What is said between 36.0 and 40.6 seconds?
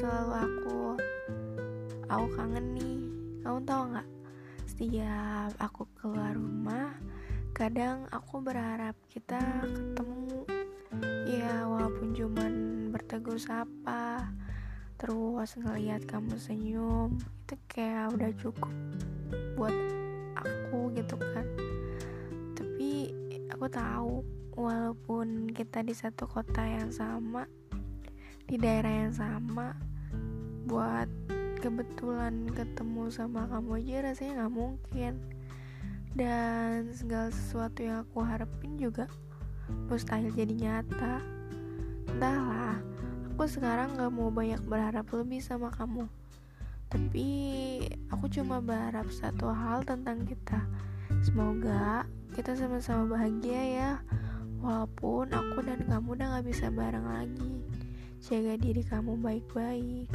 Dan segala sesuatu yang aku harapin juga mustahil jadi